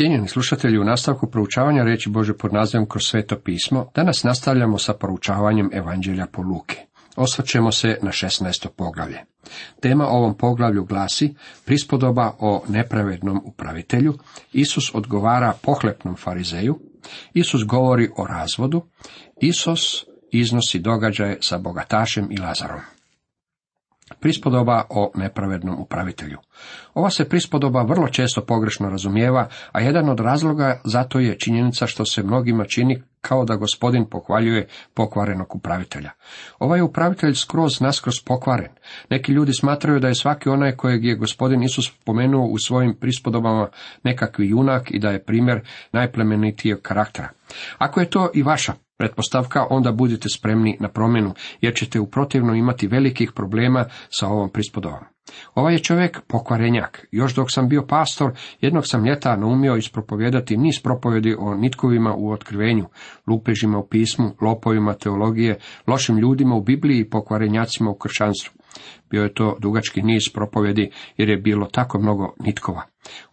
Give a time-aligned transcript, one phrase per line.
[0.00, 4.94] Cijenjeni slušatelji, u nastavku proučavanja reći Bože pod nazivom kroz sveto pismo, danas nastavljamo sa
[4.94, 6.76] proučavanjem Evanđelja po Luki.
[7.16, 8.68] Osvrćemo se na 16.
[8.76, 9.18] poglavlje.
[9.80, 11.34] Tema ovom poglavlju glasi
[11.64, 14.14] prispodoba o nepravednom upravitelju,
[14.52, 16.78] Isus odgovara pohlepnom farizeju,
[17.34, 18.82] Isus govori o razvodu,
[19.40, 22.80] Isus iznosi događaje sa bogatašem i Lazarom.
[24.20, 26.38] Prispodoba o nepravednom upravitelju.
[26.94, 32.04] Ova se prispodoba vrlo često pogrešno razumijeva, a jedan od razloga zato je činjenica što
[32.04, 36.10] se mnogima čini kao da gospodin pohvaljuje pokvarenog upravitelja.
[36.58, 38.70] Ovaj upravitelj skroz naskroz pokvaren.
[39.10, 43.68] Neki ljudi smatraju da je svaki onaj kojeg je gospodin Isus spomenuo u svojim prispodobama
[44.02, 45.60] nekakvi junak i da je primjer
[45.92, 47.28] najplemenitijeg karaktera.
[47.78, 52.54] Ako je to i vaša pretpostavka, onda budite spremni na promjenu, jer ćete u protivno
[52.54, 55.04] imati velikih problema sa ovom prispodobom.
[55.54, 57.06] Ovaj je čovjek pokvarenjak.
[57.10, 62.30] Još dok sam bio pastor, jednog sam ljeta naumio ispropovjedati niz propovjedi o nitkovima u
[62.30, 62.86] otkrivenju,
[63.26, 68.52] lupežima u pismu, lopovima teologije, lošim ljudima u Bibliji i pokvarenjacima u kršćanstvu.
[69.10, 72.82] Bio je to dugački niz propovjedi jer je bilo tako mnogo nitkova.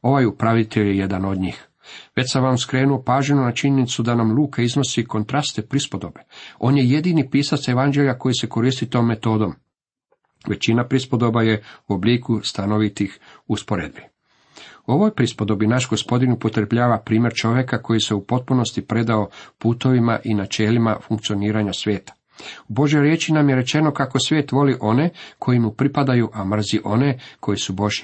[0.01, 1.67] Ovaj upravitelj je jedan od njih.
[2.15, 6.19] Već sam vam skrenuo pažnju na činjenicu da nam Luka iznosi kontraste prispodobe.
[6.59, 9.53] On je jedini pisac evanđelja koji se koristi tom metodom.
[10.47, 14.01] Većina prispodoba je u obliku stanovitih usporedbi.
[14.87, 20.33] U ovoj prispodobi naš gospodin upotrebljava primjer čovjeka koji se u potpunosti predao putovima i
[20.33, 22.13] načelima funkcioniranja svijeta.
[22.67, 26.79] U Božoj riječi nam je rečeno kako svijet voli one koji mu pripadaju, a mrzi
[26.83, 28.03] one koji su Boži.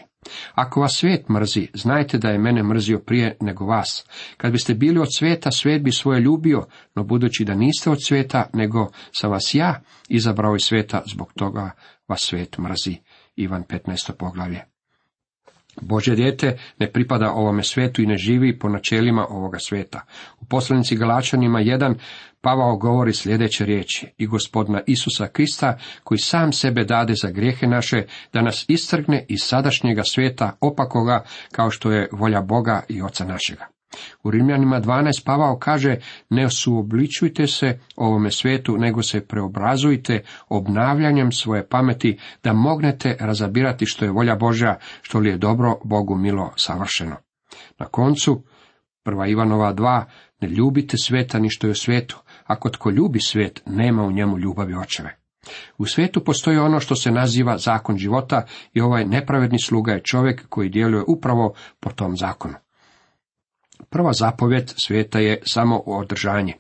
[0.56, 4.06] Ako vas svijet mrzi, znajte da je mene mrzio prije nego vas.
[4.38, 8.50] Kad biste bili od svijeta, svijet bi svoje ljubio, no budući da niste od svijeta,
[8.54, 11.72] nego sam vas ja izabrao iz svijeta, zbog toga
[12.08, 12.98] vas svijet mrzi.
[13.36, 14.12] Ivan 15.
[14.20, 14.62] poglavlje.
[15.82, 20.02] Bože dijete ne pripada ovome svetu i ne živi po načelima ovoga sveta.
[20.40, 21.96] U poslanici Galačanima 1
[22.44, 28.04] Pavao govori sljedeće riječi i gospodina Isusa Krista, koji sam sebe dade za grijehe naše,
[28.34, 33.68] da nas istrgne iz sadašnjega svijeta opakoga, kao što je volja Boga i Oca našega.
[34.24, 35.98] U Rimljanima 12 Pavao kaže,
[36.30, 44.06] ne suobličujte se ovome svijetu, nego se preobrazujte obnavljanjem svoje pameti, da mognete razabirati što
[44.06, 47.16] je volja Božja, što li je dobro Bogu milo savršeno.
[47.80, 48.44] Na koncu,
[49.04, 50.04] prva Ivanova 2,
[50.42, 54.40] ne ljubite sveta ni što je u svijetu, ako tko ljubi svijet, nema u njemu
[54.40, 55.18] ljubavi očeve.
[55.78, 60.48] U svijetu postoji ono što se naziva zakon života i ovaj nepravedni sluga je čovjek
[60.50, 62.56] koji djeluje upravo po tom zakonu.
[63.90, 66.54] Prva zapovjed svijeta je samo održanje.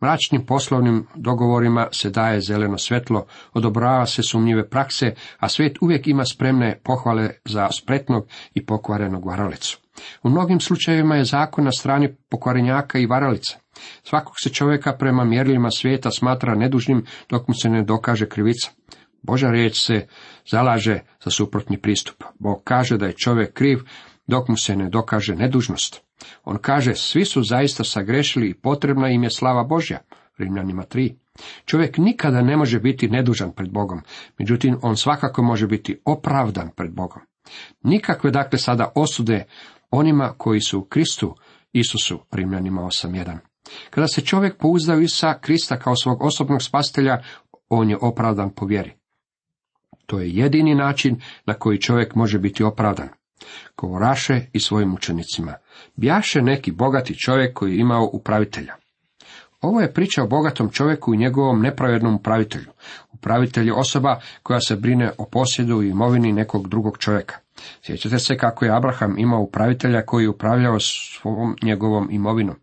[0.00, 6.24] Mračnim poslovnim dogovorima se daje zeleno svjetlo, odobrava se sumnjive prakse, a svijet uvijek ima
[6.24, 9.78] spremne pohvale za spretnog i pokvarenog varalicu.
[10.22, 13.58] U mnogim slučajevima je zakon na strani pokvarenjaka i varalica.
[14.02, 18.70] Svakog se čovjeka prema mjerilima svijeta smatra nedužnim dok mu se ne dokaže krivica.
[19.22, 20.06] Boža riječ se
[20.50, 22.24] zalaže za suprotni pristup.
[22.38, 23.78] Bog kaže da je čovjek kriv
[24.26, 26.05] dok mu se ne dokaže nedužnost.
[26.44, 29.98] On kaže, svi su zaista sagrešili i potrebna im je slava Božja.
[30.38, 31.14] Rimljanima 3.
[31.64, 34.00] Čovjek nikada ne može biti nedužan pred Bogom,
[34.38, 37.22] međutim on svakako može biti opravdan pred Bogom.
[37.82, 39.44] Nikakve dakle sada osude
[39.90, 41.36] onima koji su u Kristu
[41.72, 43.38] Isusu, Rimljanima 8.1.
[43.90, 47.22] Kada se čovjek pouzda u Isa Krista kao svog osobnog spastelja,
[47.68, 48.92] on je opravdan po vjeri.
[50.06, 53.08] To je jedini način na koji čovjek može biti opravdan.
[53.76, 55.54] Govoraše i svojim učenicima.
[55.96, 58.74] Bjaše neki bogati čovjek koji je imao upravitelja.
[59.60, 62.70] Ovo je priča o bogatom čovjeku i njegovom nepravednom upravitelju.
[63.12, 67.36] Upravitelj je osoba koja se brine o posjedu i imovini nekog drugog čovjeka.
[67.82, 72.56] Sjećate se kako je Abraham imao upravitelja koji je upravljao svom njegovom imovinom.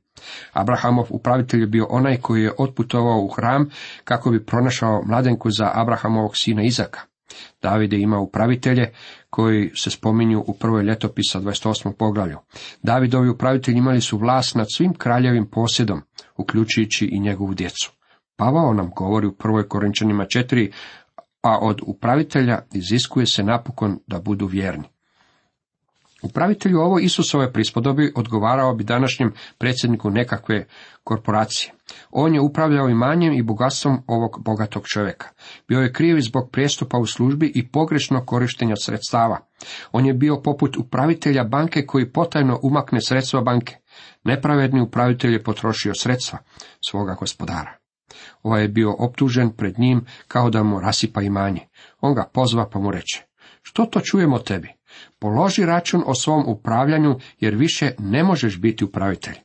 [0.53, 3.69] Abrahamov upravitelj je bio onaj koji je otputovao u hram
[4.03, 7.12] kako bi pronašao mladenku za Abrahamovog sina Izaka.
[7.61, 8.91] David je imao upravitelje
[9.29, 11.93] koji se spominju u prvoj ljetopisa 28.
[11.93, 12.37] poglavlju.
[12.83, 16.01] Davidovi upravitelji imali su vlast nad svim kraljevim posjedom,
[16.37, 17.91] uključujući i njegovu djecu.
[18.35, 20.71] Pavao nam govori u prvoj Korinčanima 4,
[21.41, 24.92] a od upravitelja iziskuje se napokon da budu vjerni.
[26.23, 30.65] Upravitelju ovo Isusove prispodobi odgovarao bi današnjem predsjedniku nekakve
[31.03, 31.73] korporacije.
[32.11, 35.27] On je upravljao imanjem i bogatstvom ovog bogatog čovjeka.
[35.67, 39.39] Bio je kriv zbog prijestupa u službi i pogrešnog korištenja sredstava.
[39.91, 43.75] On je bio poput upravitelja banke koji potajno umakne sredstva banke.
[44.23, 46.39] Nepravedni upravitelj je potrošio sredstva
[46.89, 47.77] svoga gospodara.
[48.43, 51.67] Ovaj je bio optužen pred njim kao da mu rasipa imanje.
[52.01, 53.23] On ga pozva pa mu reče,
[53.63, 54.69] što to čujemo tebi?
[55.19, 59.35] Položi račun o svom upravljanju, jer više ne možeš biti upravitelj.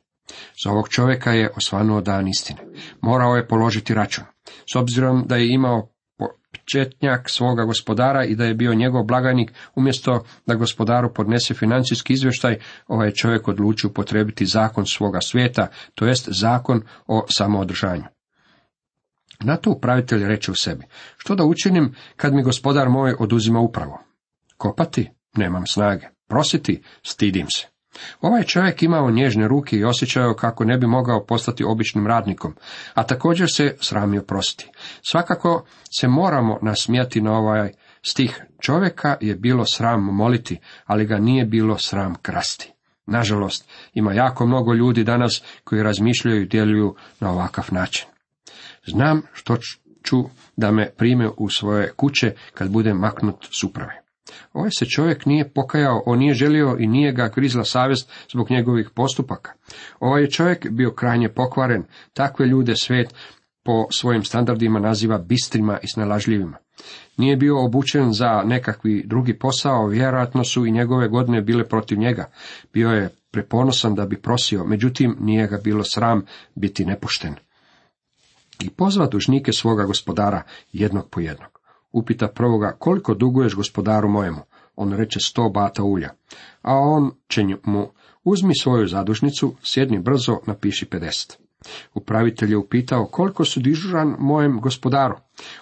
[0.63, 2.59] Za ovog čovjeka je osvanuo dan istine.
[3.01, 4.25] Morao je položiti račun.
[4.73, 5.89] S obzirom da je imao
[6.51, 12.59] početnjak svoga gospodara i da je bio njegov blagajnik, umjesto da gospodaru podnese financijski izvještaj,
[12.87, 18.03] ovaj čovjek odlučio potrebiti zakon svoga svijeta, to jest zakon o samoodržanju.
[19.43, 20.85] Na to upravitelj reče u sebi,
[21.17, 24.08] što da učinim kad mi gospodar moj oduzima upravo?
[24.59, 25.09] Kopati?
[25.37, 26.07] Nemam snage.
[26.27, 26.83] Prositi?
[27.03, 27.67] Stidim se.
[28.21, 32.55] Ovaj čovjek imao nježne ruke i osjećao kako ne bi mogao postati običnim radnikom,
[32.93, 34.69] a također se sramio prositi.
[35.01, 35.65] Svakako
[35.99, 37.71] se moramo nasmijati na ovaj
[38.01, 38.41] stih.
[38.61, 42.73] Čovjeka je bilo sram moliti, ali ga nije bilo sram krasti.
[43.05, 48.07] Nažalost, ima jako mnogo ljudi danas koji razmišljaju i djeluju na ovakav način.
[48.87, 49.57] Znam što
[50.03, 50.23] ću
[50.57, 54.08] da me prime u svoje kuće kad budem maknut s uprave.
[54.53, 58.89] Ovaj se čovjek nije pokajao, on nije želio i nije ga grizla savjest zbog njegovih
[58.89, 59.51] postupaka.
[59.99, 61.83] Ovaj je čovjek bio krajnje pokvaren,
[62.13, 63.13] takve ljude svet
[63.63, 66.57] po svojim standardima naziva bistrima i snalažljivima.
[67.17, 72.25] Nije bio obučen za nekakvi drugi posao, vjerojatno su i njegove godine bile protiv njega.
[72.73, 76.25] Bio je preponosan da bi prosio, međutim nije ga bilo sram
[76.55, 77.35] biti nepošten.
[78.59, 80.43] I pozva dužnike svoga gospodara
[80.73, 81.58] jednog po jednog
[81.91, 84.41] upita prvoga koliko duguješ gospodaru mojemu.
[84.75, 86.09] On reče sto bata ulja.
[86.61, 87.87] A on će mu
[88.23, 91.37] uzmi svoju zadužnicu, sjedni brzo, napiši 50.
[91.93, 95.15] Upravitelj je upitao koliko su dižuran mojem gospodaru.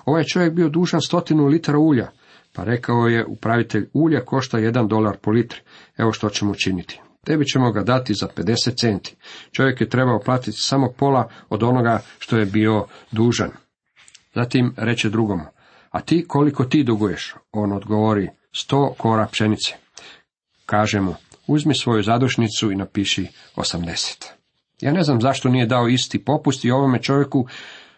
[0.05, 2.09] Ovaj čovjek bio dužan stotinu litara ulja.
[2.53, 5.59] Pa rekao je upravitelj, ulja košta jedan dolar po litri.
[5.97, 7.01] Evo što ćemo učiniti.
[7.25, 9.15] Tebi ćemo ga dati za 50 centi.
[9.51, 13.51] Čovjek je trebao platiti samo pola od onoga što je bio dužan.
[14.35, 15.43] Zatim reče drugomu,
[15.89, 17.35] a ti koliko ti duguješ?
[17.51, 19.73] On odgovori, sto kora pšenice.
[20.65, 21.15] Kaže mu,
[21.47, 24.33] uzmi svoju zadušnicu i napiši osamdeset.
[24.81, 27.47] Ja ne znam zašto nije dao isti popust i ovome čovjeku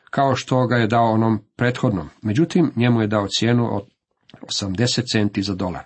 [0.09, 2.09] kao što ga je dao onom prethodnom.
[2.21, 3.85] Međutim, njemu je dao cijenu od
[4.41, 5.83] 80 centi za dolar.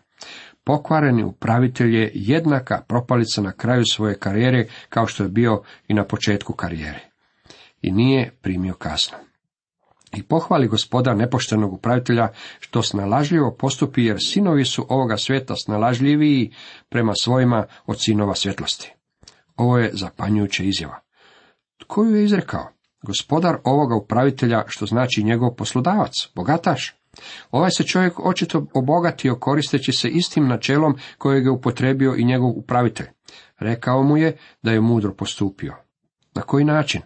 [0.63, 6.05] Pokvareni upravitelj je jednaka propalica na kraju svoje karijere kao što je bio i na
[6.05, 6.99] početku karijere.
[7.81, 9.17] I nije primio kaznu.
[10.17, 12.27] I pohvali gospodar nepoštenog upravitelja
[12.59, 16.53] što snalažljivo postupi jer sinovi su ovoga svijeta snalažljiviji
[16.89, 18.93] prema svojima od sinova svjetlosti.
[19.55, 20.99] Ovo je zapanjujuća izjava.
[21.79, 22.67] Tko ju je izrekao?
[23.03, 26.95] Gospodar ovoga upravitelja, što znači njegov poslodavac, bogataš.
[27.51, 33.07] Ovaj se čovjek očito obogatio koristeći se istim načelom kojeg je upotrebio i njegov upravitelj.
[33.59, 35.75] Rekao mu je da je mudro postupio.
[36.35, 37.01] Na koji način?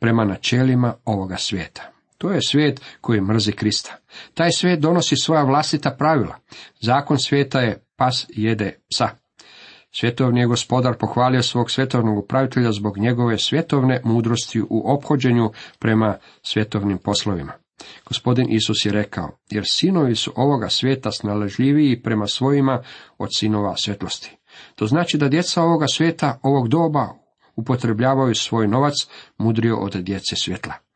[0.00, 1.89] Prema načelima ovoga svijeta.
[2.20, 3.96] To je svijet koji mrzi Krista.
[4.34, 6.36] Taj svijet donosi svoja vlastita pravila.
[6.80, 9.08] Zakon svijeta je pas jede psa.
[9.92, 16.98] Svjetovni je gospodar pohvalio svog svjetovnog upravitelja zbog njegove svjetovne mudrosti u ophođenju prema svjetovnim
[16.98, 17.52] poslovima.
[18.08, 22.82] Gospodin Isus je rekao, jer sinovi su ovoga svijeta snaležljiviji prema svojima
[23.18, 24.36] od sinova svjetlosti.
[24.74, 27.08] To znači da djeca ovoga svijeta, ovog doba,
[27.56, 28.94] upotrebljavaju svoj novac
[29.38, 30.89] mudrio od djece svjetla.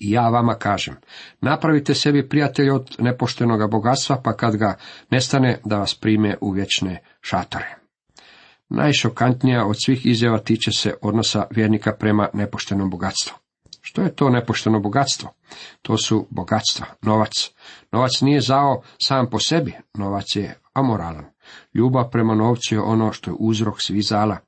[0.00, 0.96] I ja vama kažem,
[1.40, 4.76] napravite sebi prijatelj od nepoštenoga bogatstva, pa kad ga
[5.10, 7.76] nestane, da vas prime u vječne šatore.
[8.68, 13.36] Najšokantnija od svih izjava tiče se odnosa vjernika prema nepoštenom bogatstvu.
[13.80, 15.30] Što je to nepošteno bogatstvo?
[15.82, 17.32] To su bogatstva, novac.
[17.92, 21.24] Novac nije zao sam po sebi, novac je amoralan.
[21.74, 24.38] Ljubav prema novcu je ono što je uzrok svih zala.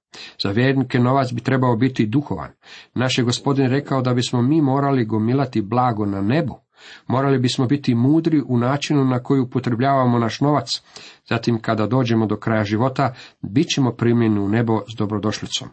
[0.42, 2.50] Za vjernike novac bi trebao biti duhovan.
[2.94, 6.60] Naš je gospodin rekao da bismo mi morali gomilati blago na nebu.
[7.06, 10.82] Morali bismo biti mudri u načinu na koji upotrebljavamo naš novac.
[11.28, 15.68] Zatim, kada dođemo do kraja života, bit ćemo primljeni u nebo s dobrodošlicom.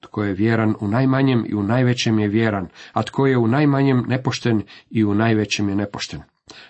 [0.00, 4.04] Tko je vjeran u najmanjem i u najvećem je vjeran, a tko je u najmanjem
[4.08, 6.20] nepošten i u najvećem je nepošten.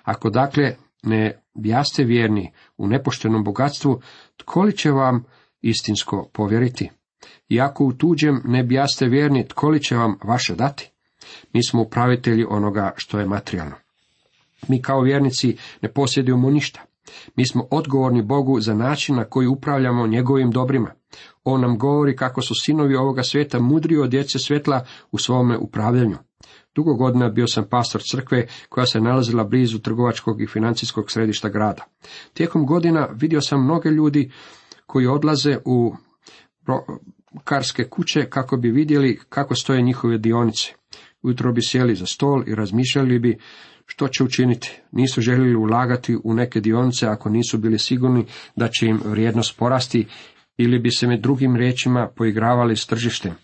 [0.03, 4.01] Ako dakle ne bijaste vjerni u nepoštenom bogatstvu,
[4.37, 5.25] tko li će vam
[5.65, 6.91] istinsko povjeriti?
[7.49, 10.91] I ako u tuđem ne bijaste vjerni, tko li će vam vaše dati?
[11.53, 13.75] Mi smo upravitelji onoga što je materijalno.
[14.69, 16.81] Mi kao vjernici ne posjedujemo ništa.
[17.37, 20.91] Mi smo odgovorni Bogu za način na koji upravljamo njegovim dobrima.
[21.45, 26.17] On nam govori kako su sinovi ovoga svijeta mudriji od djece svjetla u svome upravljanju.
[26.75, 31.85] Dugo godina bio sam pastor crkve koja se nalazila blizu trgovačkog i financijskog središta grada.
[32.33, 34.31] Tijekom godina vidio sam mnoge ljudi
[34.95, 35.95] koji odlaze u
[37.45, 40.73] karske kuće kako bi vidjeli kako stoje njihove dionice.
[41.23, 43.39] Ujutro bi sjeli za stol i razmišljali bi
[43.87, 44.81] što će učiniti.
[44.93, 50.07] Nisu željeli ulagati u neke dionice ako nisu bili sigurni da će im vrijednost porasti
[50.57, 53.35] ili bi se med drugim riječima poigravali s tržištem.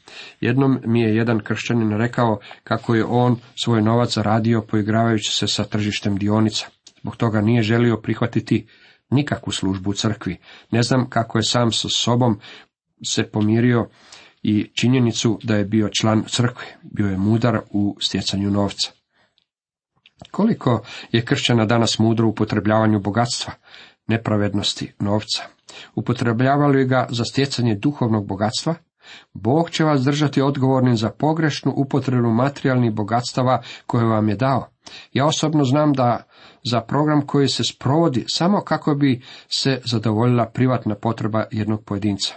[0.40, 5.64] Jednom mi je jedan kršćanin rekao kako je on svoj novac zaradio poigravajući se sa
[5.64, 6.66] tržištem dionica.
[7.00, 8.66] Zbog toga nije želio prihvatiti
[9.10, 10.38] nikakvu službu u crkvi.
[10.70, 12.40] Ne znam kako je sam sa sobom
[13.06, 13.88] se pomirio
[14.42, 16.66] i činjenicu da je bio član crkve.
[16.82, 18.90] Bio je mudar u stjecanju novca.
[20.30, 23.52] Koliko je kršćana danas mudro u upotrebljavanju bogatstva,
[24.06, 25.42] nepravednosti, novca?
[25.94, 28.74] Upotrebljavali ga za stjecanje duhovnog bogatstva?
[29.34, 34.66] Bog će vas držati odgovornim za pogrešnu upotrebu materijalnih bogatstava koje vam je dao.
[35.12, 36.22] Ja osobno znam da
[36.70, 42.34] za program koji se sprovodi samo kako bi se zadovoljila privatna potreba jednog pojedinca.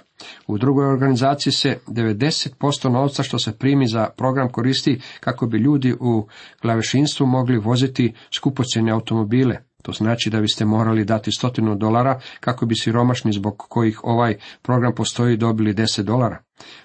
[0.47, 5.93] U drugoj organizaciji se 90% novca što se primi za program koristi kako bi ljudi
[5.99, 6.27] u
[6.61, 9.72] glavešinstvu mogli voziti skupocjene automobile.
[9.83, 14.95] To znači da biste morali dati stotinu dolara kako bi siromašni zbog kojih ovaj program
[14.95, 16.43] postoji dobili 10 dolara.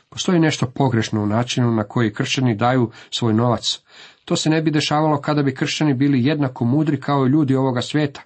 [0.09, 3.81] Postoji nešto pogrešno u načinu na koji kršćani daju svoj novac.
[4.25, 7.83] To se ne bi dešavalo kada bi kršćani bili jednako mudri kao i ljudi ovoga
[7.83, 8.23] svijeta.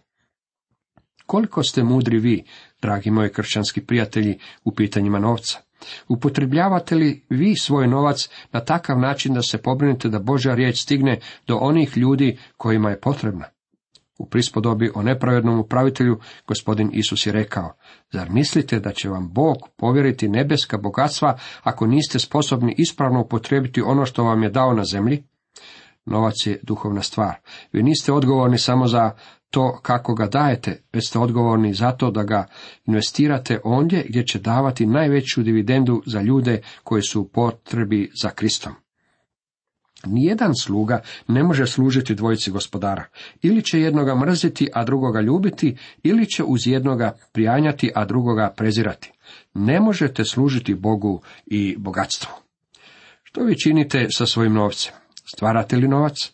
[1.27, 2.45] Koliko ste mudri vi,
[2.83, 5.59] dragi moji kršćanski prijatelji, u pitanjima novca?
[6.09, 11.19] Upotrebljavate li vi svoj novac na takav način da se pobrinete da Božja riječ stigne
[11.47, 13.45] do onih ljudi kojima je potrebna?
[14.19, 17.73] U prispodobi o nepravednom upravitelju gospodin Isus je rekao,
[18.13, 24.07] zar mislite da će vam Bog povjeriti nebeska bogatstva ako niste sposobni ispravno upotrijebiti ono
[24.07, 25.25] što vam je dao na zemlji?
[26.05, 27.35] Novac je duhovna stvar.
[27.73, 29.11] Vi niste odgovorni samo za
[29.51, 32.47] to kako ga dajete, već ste odgovorni za to da ga
[32.87, 38.82] investirate ondje gdje će davati najveću dividendu za ljude koji su u potrebi za Kristom.
[40.07, 43.05] Nijedan sluga ne može služiti dvojici gospodara.
[43.43, 49.13] Ili će jednoga mrziti, a drugoga ljubiti, ili će uz jednoga prijanjati, a drugoga prezirati.
[49.55, 52.31] Ne možete služiti Bogu i bogatstvu.
[53.23, 54.93] Što vi činite sa svojim novcem?
[55.35, 56.33] Stvarate li novac?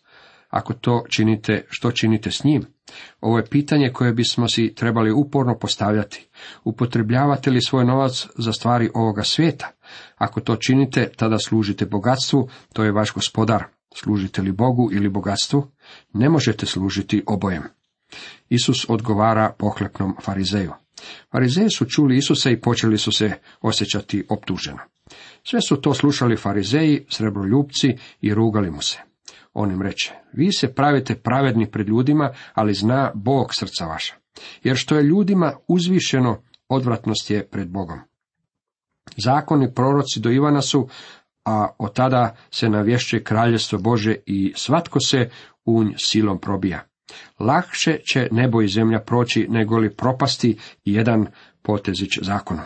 [0.49, 2.67] Ako to činite, što činite s njim?
[3.21, 6.29] Ovo je pitanje koje bismo si trebali uporno postavljati.
[6.65, 9.71] Upotrebljavate li svoj novac za stvari ovoga svijeta?
[10.17, 13.65] Ako to činite, tada služite bogatstvu, to je vaš gospodar.
[13.95, 15.67] Služite li Bogu ili bogatstvu?
[16.13, 17.63] Ne možete služiti obojem.
[18.49, 20.73] Isus odgovara pohlepnom farizeju.
[21.33, 24.79] Farizeji su čuli Isusa i počeli su se osjećati optuženo.
[25.45, 28.99] Sve su to slušali farizeji, srebroljupci i rugali mu se.
[29.53, 34.15] On im reče, vi se pravite pravedni pred ljudima, ali zna Bog srca vaša.
[34.63, 38.01] Jer što je ljudima uzvišeno, odvratnost je pred Bogom.
[39.17, 40.89] Zakoni proroci do Ivana su,
[41.45, 45.31] a od tada se navješće kraljestvo Bože i svatko se
[45.65, 46.85] unj silom probija.
[47.39, 51.27] Lakše će nebo i zemlja proći nego li propasti jedan
[51.63, 52.63] potezić zakona.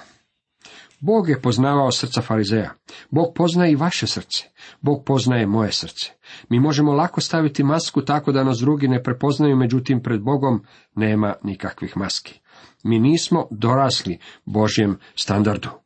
[1.01, 2.71] Bog je poznavao srca farizeja.
[3.11, 4.45] Bog poznaje i vaše srce.
[4.81, 6.11] Bog poznaje moje srce.
[6.49, 11.35] Mi možemo lako staviti masku tako da nas drugi ne prepoznaju, međutim pred Bogom nema
[11.43, 12.41] nikakvih maski.
[12.85, 15.82] Mi nismo dorasli Božjem standardu.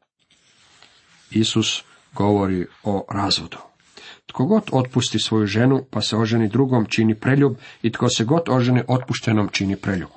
[1.30, 3.56] Isus govori o razvodu.
[4.26, 8.42] Tko god otpusti svoju ženu, pa se oženi drugom, čini preljub, i tko se god
[8.48, 10.08] oženi otpuštenom, čini preljub.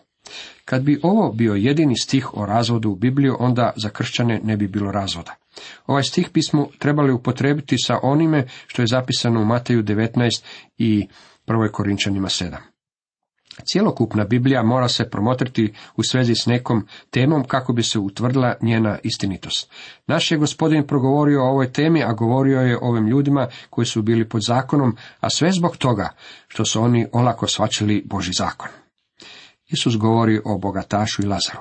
[0.65, 4.67] Kad bi ovo bio jedini stih o razvodu u Bibliju, onda za kršćane ne bi
[4.67, 5.35] bilo razvoda.
[5.87, 10.43] Ovaj stih bismo trebali upotrebiti sa onime što je zapisano u Mateju 19
[10.77, 11.07] i
[11.47, 11.71] 1.
[11.71, 12.68] Korinčanima 7.
[13.65, 18.97] Cijelokupna Biblija mora se promotriti u svezi s nekom temom kako bi se utvrdila njena
[19.03, 19.71] istinitost.
[20.07, 24.29] Naš je gospodin progovorio o ovoj temi, a govorio je ovim ljudima koji su bili
[24.29, 26.09] pod zakonom, a sve zbog toga
[26.47, 28.69] što su oni olako svačili Boži zakon.
[29.67, 31.59] Isus govori o bogatašu i Lazaru.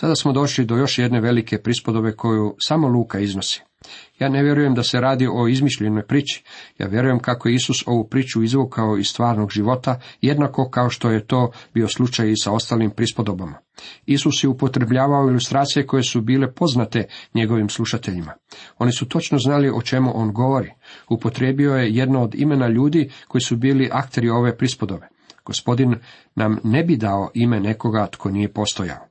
[0.00, 3.62] Sada smo došli do još jedne velike prispodobe koju samo Luka iznosi.
[4.18, 6.44] Ja ne vjerujem da se radi o izmišljenoj priči.
[6.78, 11.26] Ja vjerujem kako je Isus ovu priču izvukao iz stvarnog života, jednako kao što je
[11.26, 13.58] to bio slučaj i sa ostalim prispodobama.
[14.06, 18.32] Isus je upotrebljavao ilustracije koje su bile poznate njegovim slušateljima.
[18.78, 20.72] Oni su točno znali o čemu on govori.
[21.10, 25.06] Upotrijebio je jedno od imena ljudi koji su bili akteri ove prispodobe.
[25.44, 25.94] Gospodin
[26.34, 29.05] nam ne bi dao ime nekoga tko nije postojao.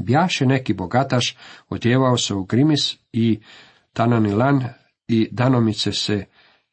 [0.00, 1.36] Bjaše neki bogataš,
[1.68, 3.40] odjevao se u grimis i
[3.92, 4.64] tananilan
[5.08, 6.24] i danomice se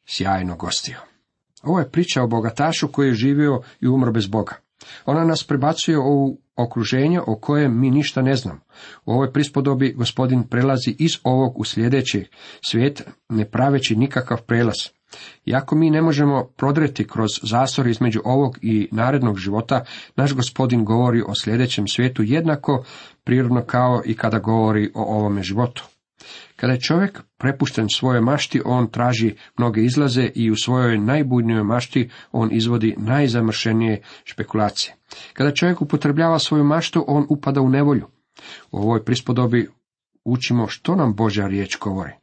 [0.06, 0.96] sjajno gostio.
[1.62, 4.56] Ovo je priča o bogatašu koji je živio i umro bez Boga.
[5.06, 8.60] Ona nas prebacuje u okruženje o kojem mi ništa ne znamo.
[9.04, 12.26] U ovoj prispodobi gospodin prelazi iz ovog u sljedeći
[12.66, 14.76] svijet, ne praveći nikakav prelaz.
[15.46, 19.84] Iako mi ne možemo prodreti kroz zastor između ovog i narednog života,
[20.16, 22.84] naš gospodin govori o sljedećem svijetu jednako
[23.24, 25.84] prirodno kao i kada govori o ovome životu.
[26.56, 32.10] Kada je čovjek prepušten svojoj mašti, on traži mnoge izlaze i u svojoj najbudnijoj mašti
[32.32, 34.94] on izvodi najzamršenije špekulacije.
[35.32, 38.06] Kada čovjek upotrebljava svoju maštu, on upada u nevolju.
[38.72, 39.68] U ovoj prispodobi
[40.24, 42.19] učimo što nam Božja riječ govori.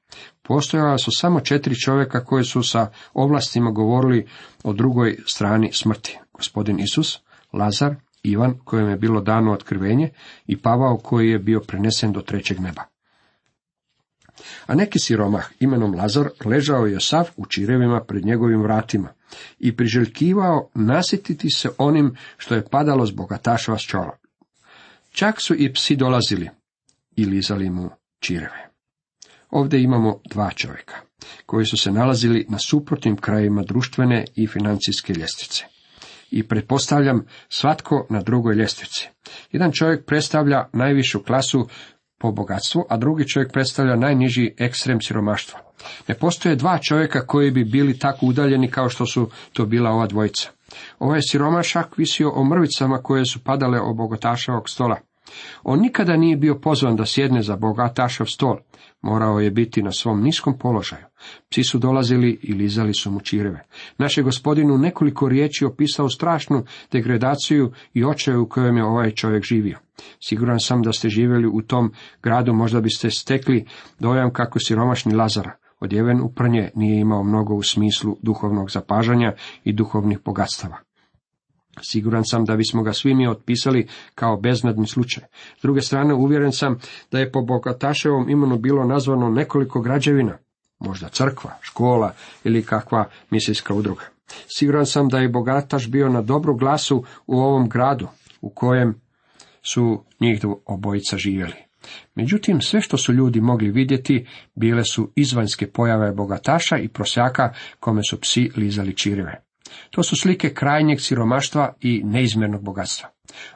[0.48, 4.28] Postojala su samo četiri čovjeka koji su sa ovlastima govorili
[4.64, 6.20] o drugoj strani smrti.
[6.34, 7.20] Gospodin Isus,
[7.54, 10.10] Lazar, Ivan kojem je bilo dano otkrivenje
[10.46, 12.84] i Pavao koji je bio prenesen do trećeg neba.
[14.66, 19.14] A neki siromah imenom Lazar ležao je sav u čirevima pred njegovim vratima
[19.60, 24.18] i priželjkivao nasititi se onim što je padalo s bogatašova čola.
[25.12, 26.50] Čak su i psi dolazili
[27.16, 27.90] i lizali mu
[28.20, 28.67] čireve.
[29.50, 30.96] Ovdje imamo dva čovjeka,
[31.46, 35.66] koji su se nalazili na suprotnim krajima društvene i financijske ljestvice.
[36.32, 39.10] I pretpostavljam svatko na drugoj ljestvici.
[39.52, 41.68] Jedan čovjek predstavlja najvišu klasu
[42.20, 45.60] po bogatstvu, a drugi čovjek predstavlja najniži ekstrem siromaštva.
[46.08, 50.08] Ne postoje dva čovjeka koji bi bili tako udaljeni kao što su to bila ova
[50.08, 50.50] dvojica.
[51.00, 53.94] Ovaj siromašak visio o mrvicama koje su padale o
[54.68, 54.98] stola.
[55.64, 58.58] On nikada nije bio pozvan da sjedne za bogatašav stol,
[59.02, 61.06] morao je biti na svom niskom položaju.
[61.50, 63.66] Psi su dolazili i lizali su mu čireve.
[63.98, 69.44] Naš je gospodinu nekoliko riječi opisao strašnu degradaciju i očaju u kojem je ovaj čovjek
[69.44, 69.80] živio.
[70.20, 71.92] Siguran sam da ste živjeli u tom
[72.24, 73.66] gradu, možda biste stekli
[74.00, 75.52] dojam kako siromašni Lazara.
[75.80, 80.87] Odjeven u prnje nije imao mnogo u smislu duhovnog zapažanja i duhovnih bogatstava.
[81.82, 85.24] Siguran sam da bismo ga svi mi otpisali kao beznadni slučaj.
[85.58, 86.80] S druge strane, uvjeren sam
[87.12, 90.38] da je po bogataševom imenu bilo nazvano nekoliko građevina,
[90.80, 94.04] možda crkva, škola ili kakva misijska udruga.
[94.58, 98.08] Siguran sam da je bogataš bio na dobru glasu u ovom gradu,
[98.42, 99.02] u kojem
[99.62, 101.68] su njih obojica živjeli.
[102.16, 108.02] Međutim, sve što su ljudi mogli vidjeti bile su izvanjske pojave bogataša i prosjaka kome
[108.10, 109.47] su psi lizali čirive.
[109.90, 113.10] To su slike krajnjeg siromaštva i neizmjernog bogatstva.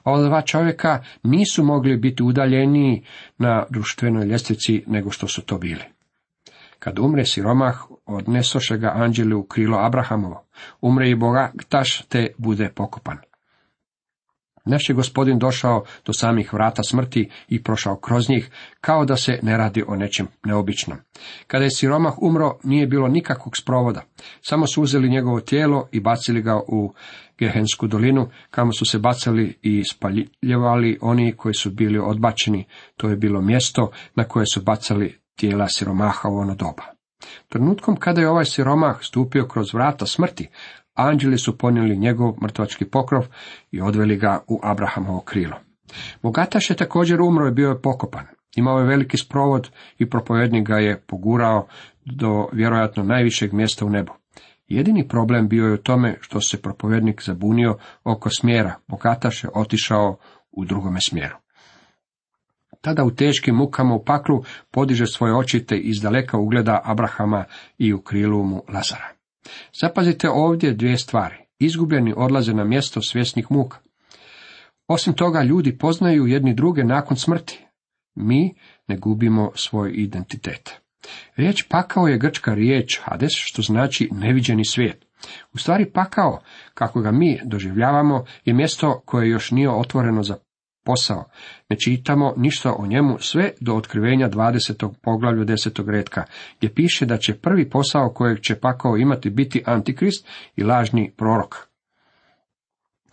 [0.03, 3.03] Ova dva čovjeka nisu mogli biti udaljeniji
[3.37, 5.83] na društvenoj ljestvici nego što su to bili.
[6.79, 10.47] Kad umre siromah, odnesoše ga anđeli u krilo Abrahamovo.
[10.81, 13.17] Umre i bogataš, te bude pokopan.
[14.65, 18.49] Naš je gospodin došao do samih vrata smrti i prošao kroz njih,
[18.81, 20.97] kao da se ne radi o nečem neobičnom.
[21.47, 24.01] Kada je siromah umro, nije bilo nikakvog sprovoda.
[24.41, 26.93] Samo su uzeli njegovo tijelo i bacili ga u
[27.37, 32.65] Gehensku dolinu, kamo su se bacali i spaljevali oni koji su bili odbačeni.
[32.97, 37.00] To je bilo mjesto na koje su bacali tijela siromaha u ono doba.
[37.49, 40.49] Trenutkom kada je ovaj siromah stupio kroz vrata smrti,
[40.93, 43.25] anđeli su ponijeli njegov mrtvački pokrov
[43.71, 45.55] i odveli ga u Abrahamovo krilo.
[46.21, 48.25] Bogataš je također umro i bio je pokopan.
[48.55, 51.67] Imao je veliki sprovod i propovjednik ga je pogurao
[52.05, 54.13] do vjerojatno najvišeg mjesta u nebu.
[54.67, 60.17] Jedini problem bio je u tome što se propovjednik zabunio oko smjera, bogataš je otišao
[60.51, 61.35] u drugome smjeru.
[62.81, 67.45] Tada u teškim mukama u paklu podiže svoje očite i izdaleka ugleda Abrahama
[67.77, 69.07] i u krilu mu Lazara.
[69.81, 71.35] Zapazite ovdje dvije stvari.
[71.59, 73.77] Izgubljeni odlaze na mjesto svjesnih muka.
[74.87, 77.65] Osim toga, ljudi poznaju jedni druge nakon smrti.
[78.15, 78.55] Mi
[78.87, 80.81] ne gubimo svoj identitet.
[81.35, 85.05] Riječ pakao je grčka riječ Hades, što znači neviđeni svijet.
[85.53, 86.39] U stvari pakao,
[86.73, 90.37] kako ga mi doživljavamo, je mjesto koje još nije otvoreno za
[90.83, 91.23] posao.
[91.69, 94.93] Ne čitamo ništa o njemu sve do otkrivenja 20.
[95.01, 95.89] poglavlju 10.
[95.89, 96.23] redka,
[96.57, 101.55] gdje piše da će prvi posao kojeg će pakao imati biti antikrist i lažni prorok.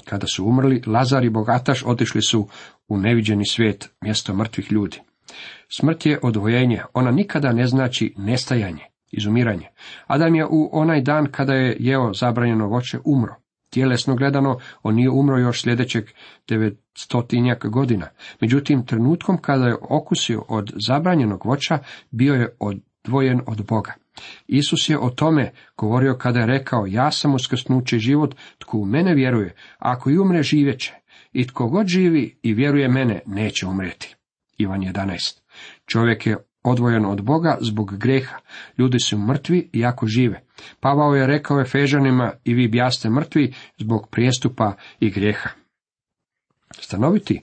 [0.04, 2.48] Kada su umrli, Lazar i Bogataš otišli su
[2.88, 5.00] u neviđeni svijet, mjesto mrtvih ljudi.
[5.68, 9.68] Smrt je odvojenje, ona nikada ne znači nestajanje, izumiranje.
[10.06, 13.34] Adam je u onaj dan kada je jeo zabranjeno voće umro.
[13.70, 16.04] Tjelesno gledano, on nije umro još sljedećeg
[16.48, 18.06] devetstotinjak godina.
[18.40, 21.78] Međutim, trenutkom kada je okusio od zabranjenog voća,
[22.10, 23.94] bio je odvojen od Boga.
[24.46, 29.14] Isus je o tome govorio kada je rekao, ja sam uskrsnuće život, tko u mene
[29.14, 30.94] vjeruje, ako i umre živeće,
[31.32, 34.14] i tko god živi i vjeruje mene, neće umreti.
[34.58, 35.40] Ivan 11.
[35.86, 38.36] Čovjek je odvojen od Boga zbog greha.
[38.78, 40.42] Ljudi su mrtvi iako žive.
[40.80, 45.50] Pavao je rekao Efežanima i vi bjaste mrtvi zbog prijestupa i grijeha.
[46.80, 47.42] Stanoviti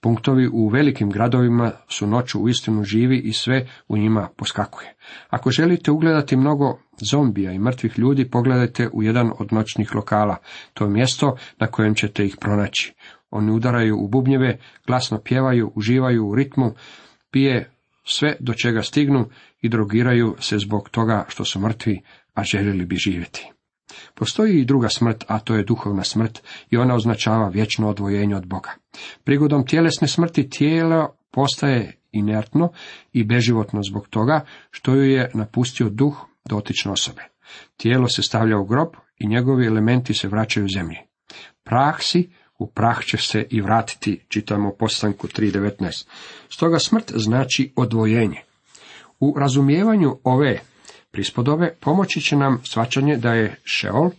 [0.00, 4.94] Punktovi u velikim gradovima su noću uistinu živi i sve u njima poskakuje.
[5.28, 6.78] Ako želite ugledati mnogo
[7.10, 10.36] zombija i mrtvih ljudi, pogledajte u jedan od noćnih lokala.
[10.74, 12.94] To je mjesto na kojem ćete ih pronaći.
[13.30, 16.74] Oni udaraju u bubnjeve, glasno pjevaju, uživaju u ritmu,
[17.30, 17.70] pije
[18.08, 19.28] sve do čega stignu
[19.60, 22.02] i drogiraju se zbog toga što su mrtvi,
[22.34, 23.50] a željeli bi živjeti.
[24.14, 28.46] Postoji i druga smrt, a to je duhovna smrt, i ona označava vječno odvojenje od
[28.46, 28.70] Boga.
[29.24, 32.72] Prigodom tjelesne smrti tijelo postaje inertno
[33.12, 37.22] i beživotno zbog toga što ju je napustio duh dotične osobe.
[37.76, 40.98] Tijelo se stavlja u grob i njegovi elementi se vraćaju zemlji.
[41.64, 46.06] Prah si, u prah će se i vratiti, čitamo postanku 3.19.
[46.48, 48.42] Stoga smrt znači odvojenje.
[49.20, 50.60] U razumijevanju ove
[51.10, 54.10] prispodove pomoći će nam svačanje da je Šeol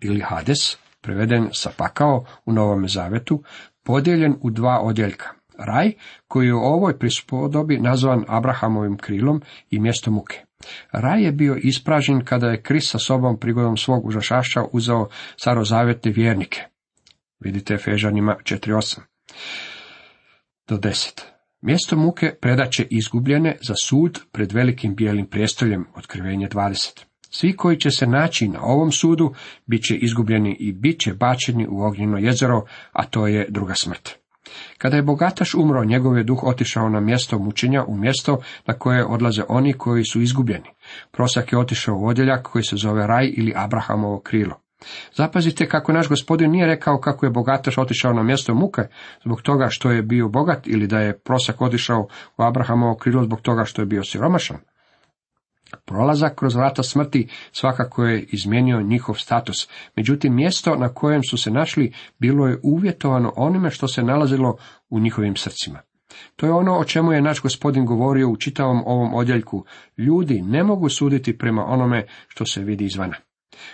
[0.00, 3.42] ili Hades, preveden sa pakao u Novome Zavetu,
[3.82, 5.28] podijeljen u dva odjeljka.
[5.58, 5.92] Raj,
[6.28, 10.44] koji je u ovoj prispodobi nazvan Abrahamovim krilom i mjesto muke.
[10.92, 16.73] Raj je bio ispražen kada je Kris sa sobom prigodom svog užašaša uzeo starozavetne vjernike.
[17.44, 19.00] Vidite Fežanima 4.8
[20.68, 21.22] do 10.
[21.60, 27.04] Mjesto muke predaće izgubljene za sud pred velikim bijelim prijestoljem, otkrivenje 20.
[27.30, 29.34] Svi koji će se naći na ovom sudu,
[29.66, 34.10] bit će izgubljeni i bit će bačeni u ognjeno jezero, a to je druga smrt.
[34.78, 39.06] Kada je bogataš umro, njegov je duh otišao na mjesto mučenja, u mjesto na koje
[39.06, 40.68] odlaze oni koji su izgubljeni.
[41.12, 44.63] Prosak je otišao u odjeljak koji se zove raj ili Abrahamovo krilo.
[45.14, 48.82] Zapazite kako naš gospodin nije rekao kako je bogataš otišao na mjesto muke
[49.24, 53.40] zbog toga što je bio bogat ili da je prosak otišao u Abrahamovo krilo zbog
[53.40, 54.56] toga što je bio siromašan.
[55.84, 61.50] Prolazak kroz vrata smrti svakako je izmijenio njihov status, međutim mjesto na kojem su se
[61.50, 64.56] našli bilo je uvjetovano onime što se nalazilo
[64.90, 65.80] u njihovim srcima.
[66.36, 69.64] To je ono o čemu je naš gospodin govorio u čitavom ovom odjeljku.
[69.98, 73.16] Ljudi ne mogu suditi prema onome što se vidi izvana.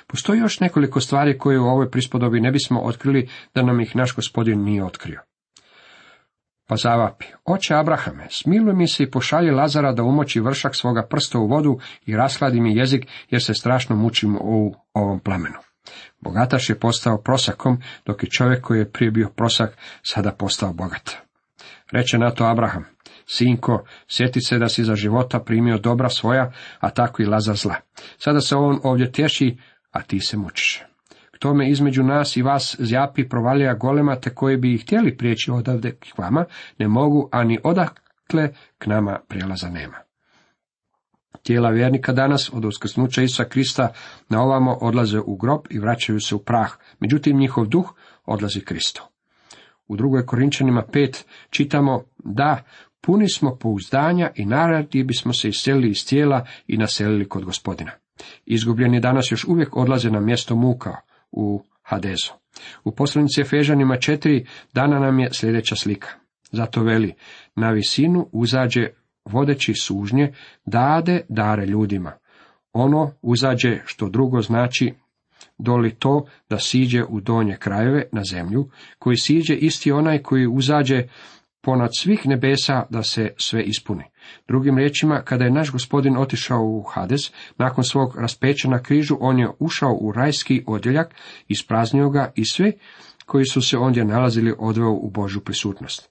[0.06, 4.14] Postoji još nekoliko stvari koje u ovoj prispodobi ne bismo otkrili da nam ih naš
[4.14, 5.20] gospodin nije otkrio.
[6.66, 11.38] Pa zavapi, oče Abrahame, smiluj mi se i pošalji Lazara da umoći vršak svoga prsta
[11.38, 15.56] u vodu i rashladi mi jezik, jer se strašno mučim u ovom plamenu.
[16.20, 21.10] Bogataš je postao prosakom, dok je čovjek koji je prije bio prosak, sada postao bogat.
[21.92, 22.84] Reče na to Abraham,
[23.30, 27.74] sinko, sjeti se da si za života primio dobra svoja, a tako i Lazar zla.
[28.18, 29.56] Sada se on ovdje tješi,
[29.90, 30.82] a ti se mučiš.
[31.34, 35.50] K tome između nas i vas zjapi provalija golema, te koji bi ih htjeli prijeći
[35.50, 36.44] odavde k vama,
[36.78, 39.96] ne mogu, a ni odakle k nama prijelaza nema.
[41.42, 43.92] Tijela vjernika danas od uskrsnuća Isusa Krista
[44.28, 47.94] na ovamo odlaze u grob i vraćaju se u prah, međutim njihov duh
[48.26, 49.10] odlazi Kristo.
[49.88, 52.62] U drugoj Korinčanima 5 čitamo da
[53.00, 57.90] puni smo pouzdanja i naradi bismo se iselili iz tijela i naselili kod gospodina.
[58.46, 60.96] Izgubljeni danas još uvijek odlaze na mjesto muka
[61.32, 62.32] u Hadezu.
[62.84, 66.08] U poslanici Efežanima četiri dana nam je sljedeća slika.
[66.52, 67.14] Zato veli,
[67.56, 68.88] na visinu uzađe
[69.24, 70.32] vodeći sužnje,
[70.66, 72.12] dade dare ljudima.
[72.72, 74.92] Ono uzađe što drugo znači
[75.58, 81.08] doli to da siđe u donje krajeve na zemlju, koji siđe isti onaj koji uzađe
[81.61, 84.05] ponad svih nebesa da se sve ispuni.
[84.49, 89.38] Drugim riječima, kada je naš gospodin otišao u Hades, nakon svog raspeća na križu, on
[89.38, 91.14] je ušao u rajski odjeljak,
[91.49, 92.73] ispraznio ga i sve
[93.27, 96.11] koji su se ondje nalazili odveo u Božju prisutnost.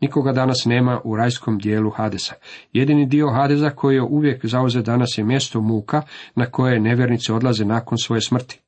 [0.00, 2.34] Nikoga danas nema u rajskom dijelu Hadesa.
[2.72, 6.02] Jedini dio Hadesa koji je uvijek zauze danas je mjesto muka
[6.34, 8.59] na koje nevjernice odlaze nakon svoje smrti.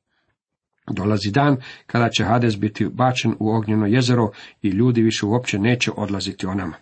[0.87, 5.91] Dolazi dan kada će Hades biti bačen u ognjeno jezero i ljudi više uopće neće
[5.97, 6.75] odlaziti o nama.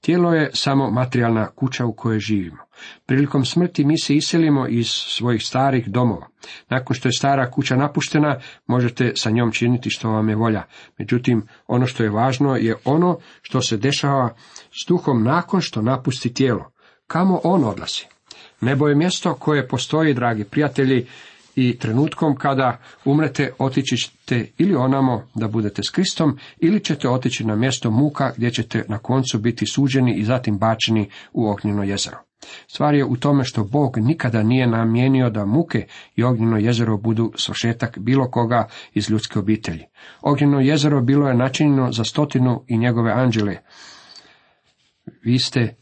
[0.00, 2.62] Tijelo je samo materijalna kuća u kojoj živimo.
[3.06, 6.28] Prilikom smrti mi se iselimo iz svojih starih domova.
[6.68, 10.62] Nakon što je stara kuća napuštena, možete sa njom činiti što vam je volja.
[10.98, 14.34] Međutim, ono što je važno je ono što se dešava
[14.70, 16.72] s duhom nakon što napusti tijelo.
[17.06, 18.04] Kamo on odlazi?
[18.60, 21.06] Nebo je mjesto koje postoji, dragi prijatelji,
[21.56, 27.44] i trenutkom kada umrete otići ćete ili onamo da budete s Kristom ili ćete otići
[27.44, 32.18] na mjesto muka gdje ćete na koncu biti suđeni i zatim bačeni u ognjeno jezero.
[32.66, 35.86] Stvar je u tome što Bog nikada nije namijenio da muke
[36.16, 39.84] i ognjeno jezero budu sošetak bilo koga iz ljudske obitelji.
[40.20, 43.56] Ognjeno jezero bilo je načinjeno za stotinu i njegove anđele.
[45.22, 45.74] Vi ste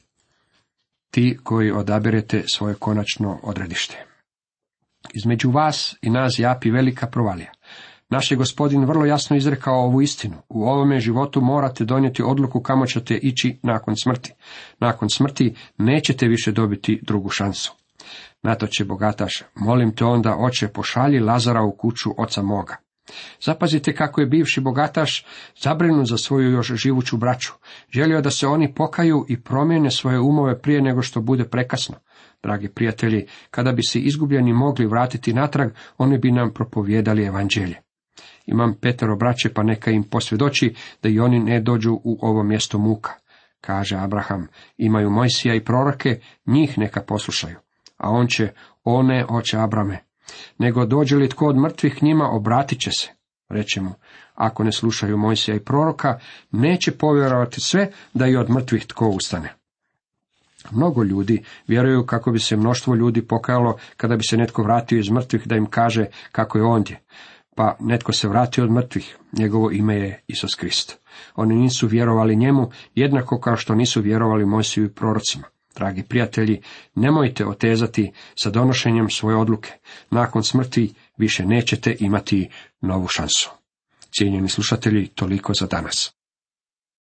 [1.11, 4.08] ti koji odabirete svoje konačno odredište.
[5.15, 7.53] Između vas i nas japi velika provalija.
[8.11, 10.37] Naš je gospodin vrlo jasno izrekao ovu istinu.
[10.49, 14.33] U ovome životu morate donijeti odluku kamo ćete ići nakon smrti.
[14.79, 17.73] Nakon smrti nećete više dobiti drugu šansu.
[18.43, 22.77] Na to će bogataš, molim te onda, oče, pošalji Lazara u kuću oca moga.
[23.41, 25.27] Zapazite kako je bivši bogataš
[25.63, 27.53] zabrinut za svoju još živuću braću.
[27.91, 31.97] Želio da se oni pokaju i promijene svoje umove prije nego što bude prekasno.
[32.43, 37.77] Dragi prijatelji, kada bi se izgubljeni mogli vratiti natrag, oni bi nam propovjedali evanđelje.
[38.47, 42.79] Imam petero braće, pa neka im posvjedoči da i oni ne dođu u ovo mjesto
[42.79, 43.13] muka.
[43.61, 44.47] Kaže Abraham,
[44.77, 47.57] imaju Mojsija i proroke, njih neka poslušaju.
[47.97, 48.53] A on će,
[48.85, 49.99] one oče Abrame,
[50.59, 53.09] nego dođe li tko od mrtvih njima, obratit će se.
[53.49, 53.91] Reče mu,
[54.35, 56.19] ako ne slušaju Mojsija i proroka,
[56.51, 59.58] neće povjerovati sve da i od mrtvih tko ustane.
[60.71, 65.11] Mnogo ljudi vjeruju kako bi se mnoštvo ljudi pokajalo kada bi se netko vratio iz
[65.11, 67.01] mrtvih da im kaže kako je ondje.
[67.55, 70.99] Pa netko se vratio od mrtvih, njegovo ime je Isus Krist.
[71.37, 75.45] Oni nisu vjerovali njemu, jednako kao što nisu vjerovali Mojsiju i prorocima.
[75.77, 76.61] Dragi prijatelji,
[76.95, 79.73] nemojte otezati sa donošenjem svoje odluke.
[80.11, 82.49] Nakon smrti više nećete imati
[82.81, 83.51] novu šansu.
[84.19, 86.18] Cijenjeni slušatelji, toliko za danas.